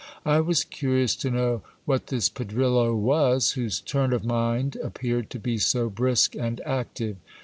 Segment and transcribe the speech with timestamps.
[0.25, 5.37] I was curious to know what this Pedrillo was, whose turn of mind appeared to
[5.39, 7.17] be so brisk and active.